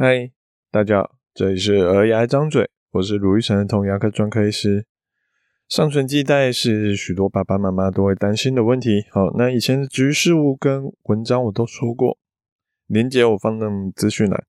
[0.00, 0.30] 嗨，
[0.70, 4.86] 大家好，这里是儿牙张嘴，我是鲁玉成的童牙科专科医师。
[5.68, 9.04] 上唇系带是许多爸爸妈妈都会担心的问题。
[9.10, 12.16] 好，那以前的局事物跟文章我都说过，
[12.86, 13.66] 连接我放在
[13.96, 14.46] 资讯栏。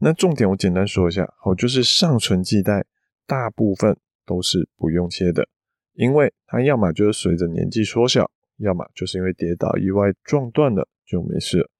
[0.00, 2.84] 那重点我简单说一下，好，就是上唇系带
[3.28, 3.96] 大部分
[4.26, 5.46] 都是不用切的，
[5.92, 11.70] 因为它要么就是随着年纪缩小，要么就是因为跌倒意外撞断了就没事了。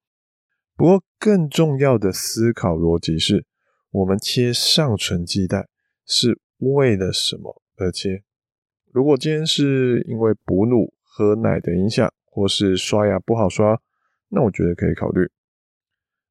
[0.81, 3.45] 不过，更重要的思考逻辑是：
[3.91, 5.69] 我们切上唇系带
[6.07, 8.23] 是为了什么而切？
[8.91, 13.79] 如果今天是因为哺乳、喝奶的影响，或是刷牙不好刷，
[14.31, 15.31] 那我觉得可以考虑。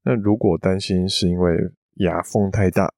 [0.04, 1.56] 那如果担心是因为
[1.98, 2.92] 牙缝太大，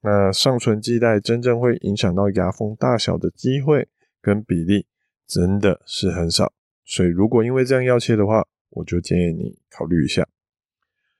[0.00, 3.86] 那上唇系带真正会影响到牙缝大小的机会
[4.22, 4.86] 跟比例
[5.26, 6.54] 真的是很少。
[6.86, 10.26] 所以，如果因为这样要切的话，我就建议你考虑一下。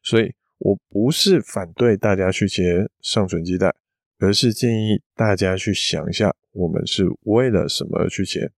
[0.05, 3.75] 所以我不是反对大家去切上唇肌带，
[4.19, 8.53] 而是建议大家去想一下，我们是为了什么而去切。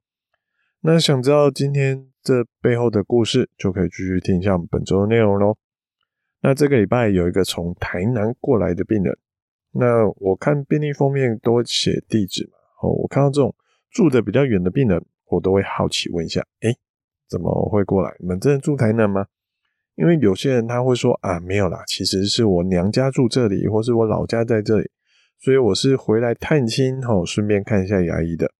[0.80, 5.56] 那想知道今天这背后的故事，就可以继续听一下我们本周的内容喽。
[6.42, 9.16] 那这个礼拜有一个从台南过来的病人，
[9.72, 13.54] 那我看病历封面都写地址嘛，哦，我看到这种
[13.90, 16.76] 住的比较远的病人，我都会好奇问一下，诶，
[17.28, 18.14] 怎么会过来？
[18.20, 19.26] 你们真的住台南吗？
[19.96, 24.90] 因为有些人他会说啊，没有啦，其实是我娘家住这里，或是我老家在这里，
[25.38, 28.52] 所以我是回来探亲吼，顺便看一下牙医的。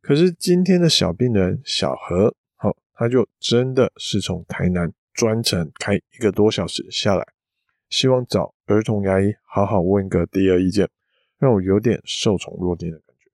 [0.00, 7.26] 可是今天的小病人小何，好，他就真的是从台南专程开一个多小时下来，
[7.90, 10.88] 希望找儿童牙医好好问个第二意见，
[11.40, 13.30] 让我有点受宠若惊的感觉。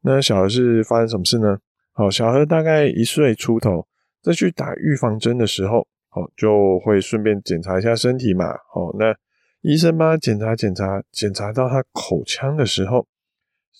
[0.00, 1.58] 那小何是发生什么事呢？
[1.92, 3.86] 好，小何大概一岁出头，
[4.22, 5.86] 在去打预防针的时候。
[6.16, 8.46] 哦，就会顺便检查一下身体嘛。
[8.74, 9.14] 哦，那
[9.60, 13.06] 医生帮他检查检查，检查到他口腔的时候，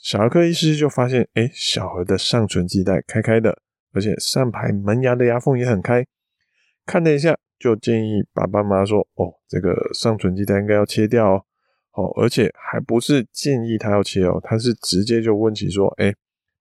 [0.02, 3.56] 小儿科医师就发现，诶，小何的上唇系带开开的，
[3.94, 6.04] 而且上排门牙的牙缝也很开。
[6.84, 11.42] 看了一下，就建议爸爸妈妈说，哦，这个上唇系带应该要切掉哦。
[11.92, 16.14] 哦，而且还不是建议他要切哦，他是直接就问起说，诶，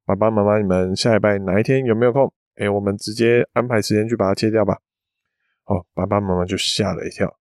[0.05, 2.31] 爸爸妈妈，你们下礼拜哪一天有没有空？
[2.55, 4.77] 诶，我们直接安排时间去把它切掉吧。
[5.65, 7.37] 哦，爸爸妈妈就吓了一跳。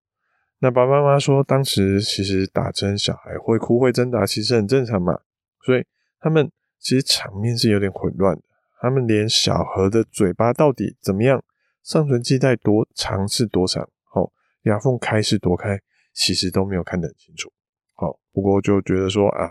[0.60, 5.20] 那爸爸妈妈说，当时其实打针，小孩会哭会挣扎，其实很正常嘛。
[5.62, 5.84] 所以
[6.20, 8.42] 他们其实场面是有点混乱的。
[8.80, 11.42] 他们连小何的嘴巴到底怎么样，
[11.82, 13.82] 上唇系带多长是多长，
[14.14, 14.30] 哦，
[14.62, 15.78] 牙缝开是多开，
[16.12, 17.52] 其实都没有看得很清楚。
[17.94, 19.50] 好，不过就觉得说啊，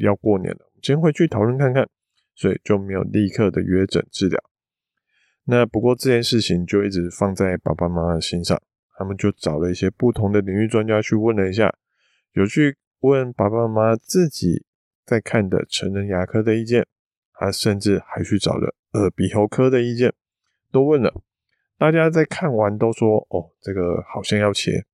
[0.00, 1.88] 要过年了，我们先回去讨论看看，
[2.34, 4.40] 所以就没有立刻的约诊治疗。
[5.50, 8.60] 那不过这件事情就一直放在爸爸妈妈的心上，
[8.98, 11.74] 他们就找了一些不同的领域专家去问了一下，
[12.32, 14.66] 有去问爸爸妈妈自己
[15.06, 16.86] 在看的成人牙科的意见，
[17.32, 20.12] 他甚至还去找了耳鼻喉科的意见，
[20.70, 21.14] 都问了。
[21.78, 24.84] 大家在看完都说，哦，这个好像要切，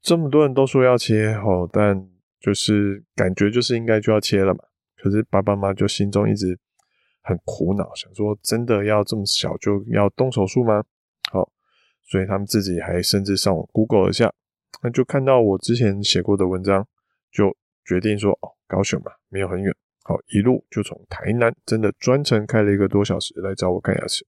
[0.00, 2.08] 这么多人都说要切哦，但
[2.40, 4.60] 就是感觉就是应该就要切了嘛。
[4.96, 6.58] 可是爸爸妈妈就心中一直。
[7.24, 10.84] 很苦恼，想说真的要这么小就要动手术吗？
[11.32, 11.50] 好，
[12.02, 14.32] 所以他们自己还甚至上网 Google 一下，
[14.82, 16.86] 那就看到我之前写过的文章，
[17.32, 24.26] 就决定说哦，高雄嘛，没有很远，好，一路就从台南真的专程开了一个多小时来找我看牙齿。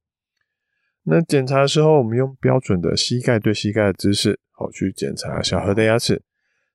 [1.02, 6.22] 那检查的时候，我们用标准的膝盖对膝盖的姿势，好去检查小何的牙齿。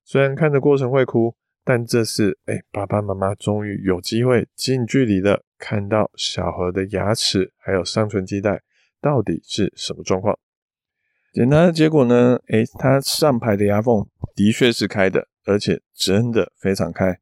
[0.05, 5.43] 虽然看的过程会哭，但这次哎、爸爸妈妈终于有机会近距离的。
[5.57, 8.63] 看到小何的牙齿还有上唇系带
[8.99, 10.35] 到底是什么状况？
[11.31, 12.39] 检查的结果呢？
[12.47, 14.05] 诶，他上排的牙缝
[14.35, 17.19] 的确是开的，而且真的非常开。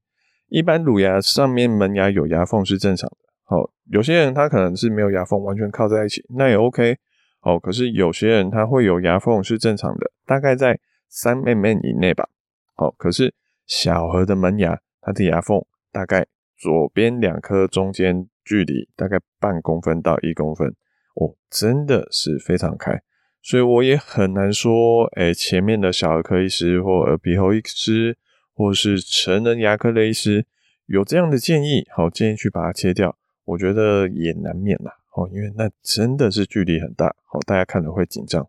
[0.47, 3.17] 一般乳牙上面门牙有牙缝是正常的。
[3.43, 6.97] 好，有些人他可能是没有牙缝，完全靠在一起，那也 OK。
[7.41, 10.79] 好，可是有些人他会有牙缝是正常的，大概在
[11.09, 12.29] 三 mm 以内吧。
[12.75, 13.33] 好，可是
[13.69, 15.63] 小何的门牙，他的牙缝
[15.93, 16.27] 大概。
[16.61, 20.67] 左边两颗中间距离大概半公分到一公分，
[21.15, 23.01] 哦，真的是非常开，
[23.41, 28.17] 所以我也很难说，诶，前面的小儿科医师或耳鼻喉医师，
[28.53, 30.45] 或是成人牙科的医师
[30.87, 38.45] 有这样的建议，好，建议去把它切掉，我觉得也难免啦，哦，因为那真的是距离很大，好，大家看了会紧张。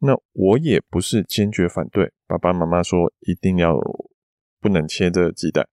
[0.00, 3.74] 那我也不是坚决反对，爸爸妈妈说一定要
[4.60, 5.66] 不能切这个系带。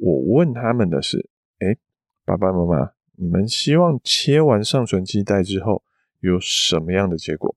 [0.00, 1.28] 我问他们的是：
[1.60, 1.78] 诶，
[2.24, 5.82] 爸爸妈妈，你们希望切完上唇系带之后
[6.20, 7.54] 有什么样的结果？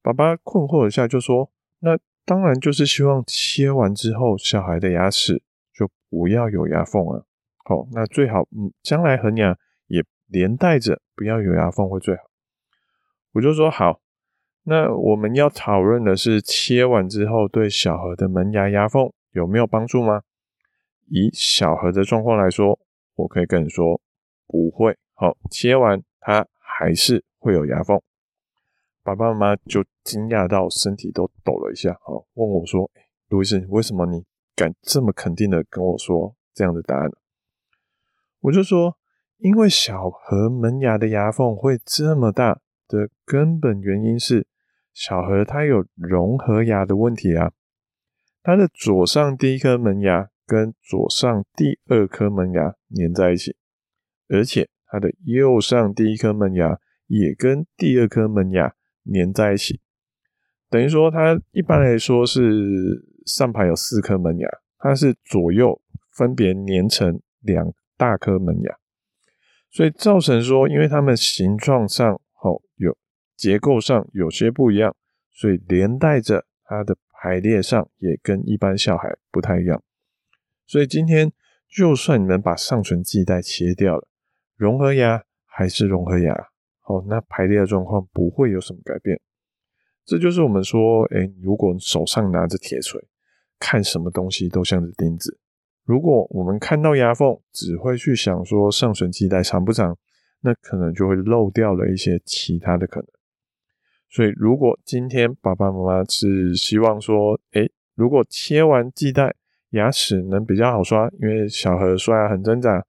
[0.00, 1.50] 爸爸困惑一下就说：
[1.80, 5.42] 那当然就是希望切完之后，小孩的牙齿
[5.74, 7.24] 就不要有牙缝啊。
[7.64, 12.22] 好，那最好，嗯，将来恒牙也连带着不要有牙缝会最好。
[13.32, 14.00] 我就说好，
[14.64, 20.22] 那我们要讨论的是切完之后对小何的门牙牙缝有没有帮助吗？
[21.08, 22.78] 以小何的状况来说，
[23.16, 24.00] 我可以跟你说
[24.46, 24.96] 不会。
[25.12, 28.00] 好，切完它还是会有牙缝。
[29.02, 37.10] 爸爸妈妈就惊讶到身体都抖了一下，好，问我说：“欸，卢医生，为什么你敢这么肯定的跟我说这样的答案？”
[38.40, 38.96] 我就说，
[39.38, 44.46] 因为小何门牙的牙缝会这么大的根本原因是，
[44.92, 47.52] 小何他有融合牙的问题啊。
[48.44, 53.56] 它的左上第一颗门牙跟左上第二颗门牙粘在一起，
[54.28, 58.72] 而且它的右上第一颗门牙也跟第二颗门牙
[59.12, 59.80] 粘在一起。
[60.70, 64.48] 等于说，它一般来说是上排有四颗门牙，
[64.78, 65.82] 它是左右
[66.12, 67.74] 分别粘成两。
[67.96, 68.76] 大颗门牙，
[69.70, 72.12] 所以造成说，因为它们形状上
[72.42, 72.98] 哦有
[73.36, 74.96] 结构上有些不一样，
[75.30, 79.82] 所以连带着它的排列上也跟一般小孩不太一样。
[80.66, 81.32] 所以今天
[81.66, 84.06] 就算你们把上唇系带切掉了，
[84.56, 86.34] 融合牙还是融合牙，
[86.86, 89.18] 哦，那排列的状况不会有什么改变。
[90.04, 93.00] 这就是我们说，哎，如果手上拿着铁锤，
[93.58, 95.40] 看什么东西都像是钉子。
[95.82, 99.96] 如果我们看到牙缝，只会去想说上唇系带长不长，
[100.42, 103.08] 那可能就会漏掉了一些其他的可能。
[104.14, 109.34] 所以，如果今天爸爸妈妈是希望说，诶，如果切完系带，
[109.70, 112.84] 牙齿能比较好刷，因为小何刷牙很挣扎，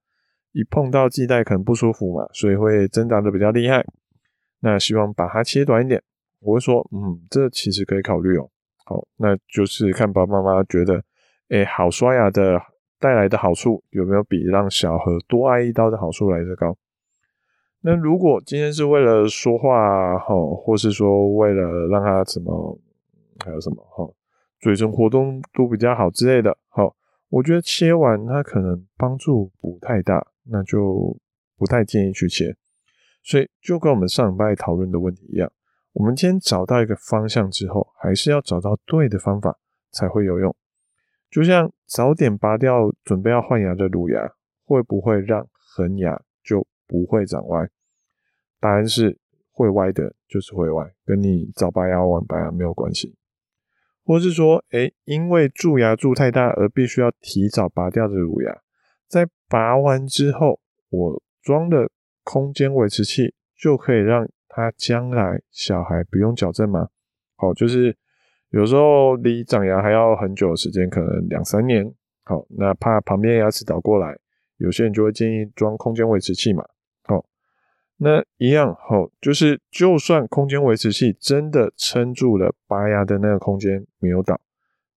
[0.52, 3.84] 一碰到系带可能不舒服嘛，所以会挣扎的比较厉害。
[4.60, 6.00] 那希望把它切短一点，
[6.42, 8.48] 我会说，嗯，这其实可以考虑哦。
[8.86, 11.04] 好，那就是看爸爸妈妈觉得，
[11.50, 12.62] 诶，好刷牙的。
[12.98, 16.76] 带来的好处有没有比让小何多挨一刀的好处来得高？
[17.88, 22.80] 那如果今天是为了说话哈，或是说为了让他怎么，
[23.46, 24.12] 还有什么哈，
[24.60, 26.96] 嘴唇活动度比较好之类的，好，
[27.30, 31.16] 我觉得切完它可能帮助不太大，那就
[31.60, 32.56] 不太建议去切。
[33.22, 35.52] 所以就跟我们上礼拜讨论的问题一样，
[35.94, 39.56] 我们今天找到一个方向之后，还是要找到对的方法
[39.92, 40.56] 才会有用。
[41.30, 44.28] 就像早点拔掉准备要换牙的乳牙，
[44.64, 46.20] 会不会让恒牙
[46.88, 47.70] 不会长歪？
[48.60, 49.18] 答案是
[49.52, 53.16] 会歪的，就是会歪，跟你早拔牙晚拔牙没有关系。
[54.04, 58.62] 或是说，诶，因为蛀牙蛀太大而必须要提早拔掉的乳牙，
[59.08, 60.60] 在拔完之后，
[60.90, 61.90] 我装的
[62.24, 66.90] 空间维持器就可以让他将来小孩不用矫正吗？
[67.36, 67.98] 好，就是。
[68.52, 71.94] 有时候离长牙还要很久的时间，可能两三年。
[72.24, 74.18] 好，那怕旁边牙齿倒过来，
[74.58, 76.64] 有些人就会建议装空间维持器嘛。
[77.98, 84.40] 那一样好，就是就算空间维持器真的撑住了拔牙的那个空间没有倒，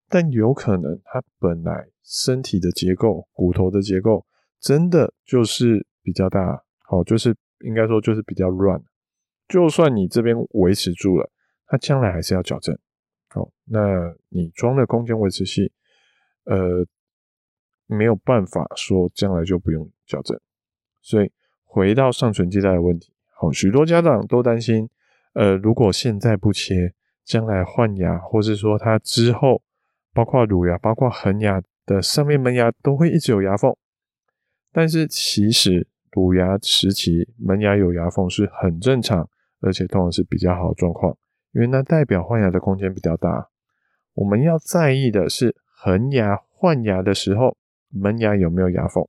[0.09, 4.27] 但有可能它本来身体的结构、骨头的结构
[4.61, 8.83] 真的就是比较大，好，就是应该说就是比较乱。
[9.47, 11.31] 就算你这边维持住了，
[11.67, 12.77] 它将来还是要矫正。
[13.29, 15.71] 好，那你装了空间维持器，
[16.45, 16.85] 呃，
[17.87, 20.39] 没有办法说将来就不用矫正。
[21.01, 21.31] 所以
[21.71, 24.89] 回到上唇系带的问题，好，许多家长都担心，
[25.35, 26.95] 呃，如果现在不切，
[27.25, 29.63] 将来换牙，或是说他之后，
[30.15, 33.77] 包括乳牙、包括恒牙的上面门牙都会一直有牙缝。
[34.73, 39.29] 但是其实乳牙时期门牙有牙缝是很正常，
[39.61, 41.17] 而且通常是比较好的状况。
[41.53, 43.51] 因为那代表换牙的空间比较大，
[44.15, 47.57] 我们要在意的是恒牙换牙的时候
[47.91, 49.07] 门牙有没有牙缝。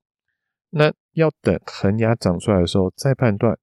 [0.71, 3.57] 那要等恒牙长出来的时候再判断，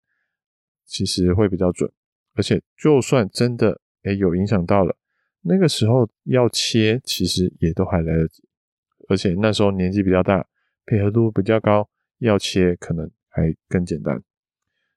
[0.85, 1.91] 其实会比较准。
[2.35, 4.97] 而且就算真的诶有影响到了，
[5.43, 8.49] 那个时候要切其实也都还来得及。
[9.09, 10.47] 而且那时候年纪比较大，
[10.85, 11.88] 配合度比较高，
[12.19, 14.23] 要切可能还更简单。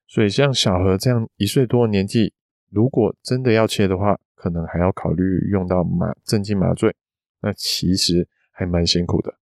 [0.06, 2.32] 所以像小何这样一岁多的年纪。
[2.72, 6.94] 如果真的要切的话，可能还要考虑用到麻镇静麻醉，
[7.42, 9.39] 那其实还蛮辛苦的。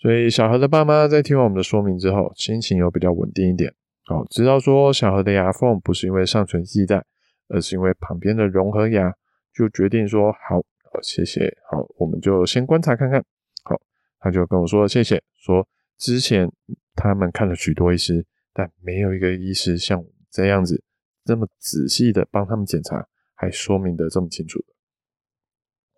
[0.00, 3.74] 所以小何的爸妈在听完我们的说明之后，心情又比较稳定一点。
[4.06, 7.04] 好，知道说小何的牙缝不是因为上唇系带，
[7.48, 9.14] 而是因为旁边的融合牙，
[9.54, 13.22] 就决定说好，好，谢谢，好，我们就先观察看看。
[13.62, 13.78] 好，
[14.18, 16.50] 他就跟我说谢谢，说之前
[16.94, 20.82] 他们看了许多医师，但没有一个医师像我们这样子。
[21.22, 24.58] 这么仔细的帮他们检查，还说明得这么清楚。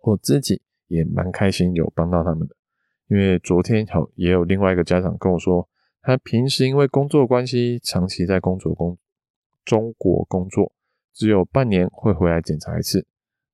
[0.01, 2.53] 我自己也蛮开心有帮到他们的，
[3.07, 5.67] 因为昨天好也有另外一个家长跟我说，
[6.01, 8.97] 他平时因为工作关系，长期在工作工
[9.65, 10.71] 中国工作，
[11.13, 13.05] 只有半年会回来检查一次。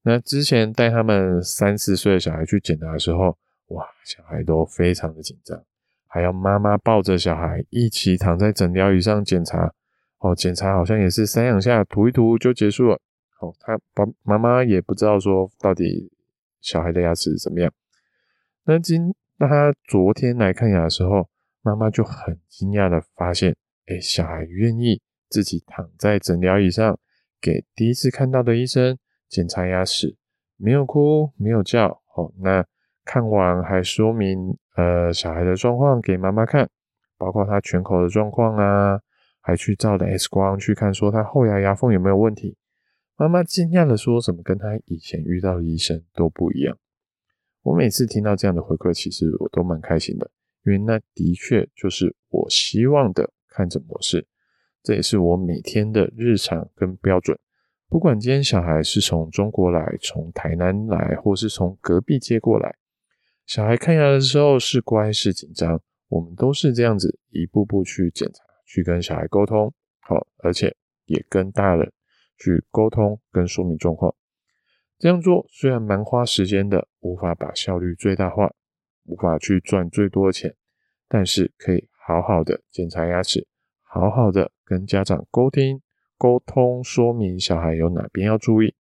[0.03, 3.37] 那之前带他们三四岁的小孩去检查的时候，
[3.67, 5.61] 哇，小孩都非常的紧张，
[6.07, 9.73] 还要妈妈抱着小孩一起躺在诊疗椅上检查。
[10.19, 12.99] 哦，检查好像也是三两下涂一涂就结束了。
[13.39, 16.11] 哦，他爸妈妈也不知道说到底
[16.59, 17.71] 小孩的牙齿怎么样。
[18.65, 21.27] 那今那他昨天来看牙的时候，
[21.61, 23.55] 妈妈就很惊讶的发现，
[23.87, 26.99] 哎，小孩愿意自己躺在诊疗椅上，
[27.41, 30.17] 给第一次看到的医生检查牙齿，
[30.57, 31.87] 没有哭，没有叫。
[32.15, 32.65] 哦，那
[33.05, 36.69] 看完还说明呃小孩的状况给妈妈看，
[37.17, 38.99] 包括他全口的状况啊。
[39.41, 42.55] 还去照了 X 光去看，说他后牙牙缝有没有问题。
[43.15, 46.77] 妈妈惊讶的说：“怎么跟他以前遇到的医生都不一样。”
[47.69, 50.31] 我每次听到这样的回馈，其实我都蛮开心的，
[50.65, 54.25] 因为那的确就是我希望的看诊模式，
[54.81, 57.37] 这也是我每天的日常跟标准。
[57.87, 62.75] 不管今天小孩是从中国来、从台南来，或是从隔壁接过来，
[63.45, 68.43] 小孩看牙的时候是乖是紧张，我们都是这样子一步步去检查。
[68.65, 71.91] 去跟小孩沟通，好，而且也跟大人
[72.39, 74.15] 去沟通跟说明状况。
[74.99, 78.53] 这样做虽然蛮花时间的，无法把效率最大化，
[79.05, 80.53] 无法去赚最多的钱，
[81.07, 83.47] 但是可以好好的检查牙齿，
[83.81, 85.81] 好好的跟家长沟通
[86.17, 88.75] 沟通，说明小孩有哪边要注意。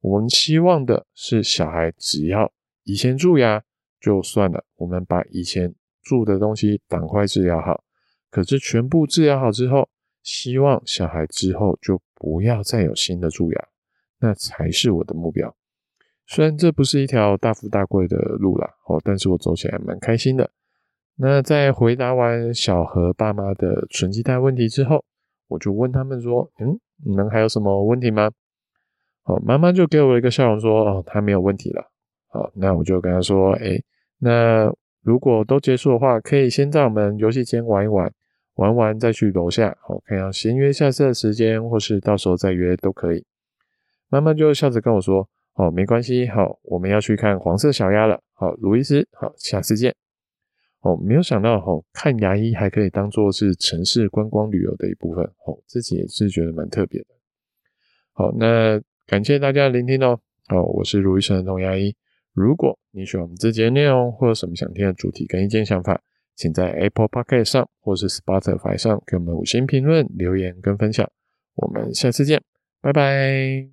[0.00, 2.52] 我们希望的是小孩只要
[2.84, 3.60] 以前蛀牙
[4.00, 7.82] 就算了，我们把以前蛀的东西赶快治疗好。
[8.30, 9.88] 可是全部治疗好之后，
[10.22, 13.68] 希望小孩之后就不要再有新的蛀牙，
[14.20, 15.54] 那才是我的目标。
[16.26, 20.50] 虽然这不是一条大富大贵的路啦，哦，但是我走起来蛮开心的。
[21.16, 25.04] 那在回答完小何爸妈的存积贷问题之后，
[25.48, 28.30] 我就问他们说：“嗯，你们还有什么问题吗？”
[29.24, 31.90] 哦，妈妈就给我一个笑容说：“哦，他没有问题了。”
[32.30, 33.82] 好，那我就跟他说：“诶，
[34.18, 34.72] 那
[35.02, 38.12] 如果都结束的话，可以先在我们游戏间玩一玩。”
[38.58, 43.24] 玩完再去楼下，好，看要先约下次的时间，或是到时候再约都可以。
[44.08, 49.94] 妈妈就笑着跟我说：“哦，没关系，好，我们要去看黄色小鸭了。”好，卢医师，好，下次见。
[50.80, 57.06] 哦，没有想到，哦，看牙医还可以当做是城市观光旅游的一部分，哦，自己也是觉得蛮特别的。
[58.12, 60.20] 好，那感谢大家的聆听哦。
[60.46, 61.94] 好，我是卢医生的童牙医。
[62.32, 66.00] 如果你喜欢我们这节内容，或有什么想听的主题跟意见想法，
[66.36, 71.10] 请在 Apple Podcast 上或是 Spotify 上给我们五星评论、留言跟分享。
[71.56, 72.40] 我们下次见，
[72.80, 73.68] 拜拜。